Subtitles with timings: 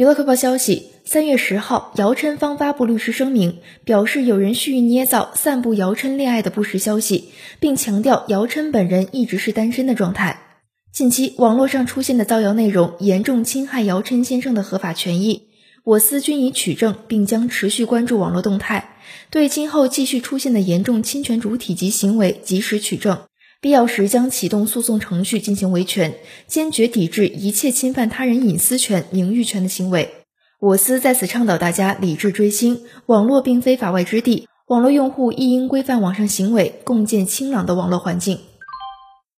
[0.00, 10.40] 娱乐快报消息：三月十号，姚琛方发布律师声明，表示有人蓄意捏造、散布姚琛恋爱的不实消息，并强调姚琛本人一直是单身的状态。
[10.90, 15.48] 近期网络上出现的造谣内容严重侵害姚琛先生的合法权益，
[15.84, 18.96] 我司均已取证，并将持续关注网络动态，
[19.28, 23.18] 对今后继续出现的严重侵权主体及行为及时取证。
[23.62, 26.14] 必要时将启动诉讼程序进行维权，
[26.46, 30.14] 坚决抵制一切侵犯他人隐私权、名誉权的行为。
[30.60, 38.38] 我司在此倡导大家理智追星，网络并非法外之地，网络用户亦应规范网上行为，共建清朗的网络环境。